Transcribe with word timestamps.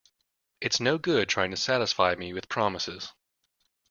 It's 0.61 0.79
no 0.79 0.97
good 0.97 1.29
trying 1.29 1.51
to 1.51 1.57
satisfy 1.57 2.15
me 2.15 2.33
with 2.33 2.49
promises. 2.49 3.11